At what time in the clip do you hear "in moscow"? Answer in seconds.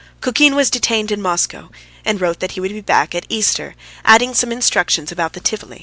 1.11-1.69